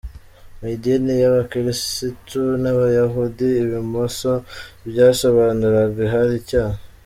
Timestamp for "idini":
0.75-1.11